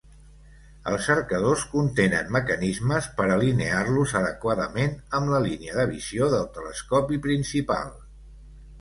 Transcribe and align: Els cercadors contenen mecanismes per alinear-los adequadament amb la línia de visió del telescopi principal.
Els 0.91 1.03
cercadors 1.09 1.65
contenen 1.73 2.31
mecanismes 2.37 3.11
per 3.21 3.29
alinear-los 3.35 4.17
adequadament 4.23 4.99
amb 5.21 5.37
la 5.37 5.45
línia 5.47 5.81
de 5.81 5.89
visió 5.95 6.35
del 6.37 6.53
telescopi 6.61 7.25
principal. 7.31 7.99